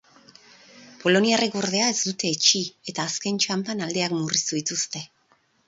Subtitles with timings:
[1.03, 2.63] Poloniarrek, ordea, ez dute etsi
[2.93, 5.07] eta azken txanpan aldeak murriztu dituzte.